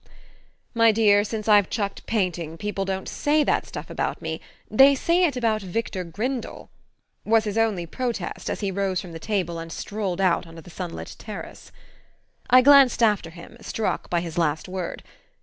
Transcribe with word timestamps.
"My 0.73 0.91
dear, 0.91 1.23
since 1.23 1.47
I've 1.47 1.69
chucked 1.69 2.07
painting 2.07 2.57
people 2.57 2.85
don't 2.85 3.07
say 3.07 3.43
that 3.43 3.67
stuff 3.67 3.87
about 3.87 4.19
me 4.19 4.41
they 4.67 4.95
say 4.95 5.25
it 5.25 5.37
about 5.37 5.61
Victor 5.61 6.03
Grindle," 6.03 6.71
was 7.23 7.43
his 7.43 7.55
only 7.55 7.85
protest, 7.85 8.49
as 8.49 8.61
he 8.61 8.71
rose 8.71 8.99
from 8.99 9.11
the 9.11 9.19
table 9.19 9.59
and 9.59 9.71
strolled 9.71 10.19
out 10.19 10.47
onto 10.47 10.61
the 10.63 10.71
sunlit 10.71 11.15
terrace. 11.19 11.71
I 12.49 12.63
glanced 12.63 13.03
after 13.03 13.29
him, 13.29 13.57
struck 13.61 14.09
by 14.09 14.21
his 14.21 14.39
last 14.39 14.67
word. 14.67 15.03